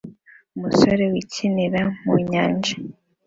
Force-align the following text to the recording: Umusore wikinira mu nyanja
Umusore 0.55 1.03
wikinira 1.11 1.81
mu 2.03 2.13
nyanja 2.29 2.73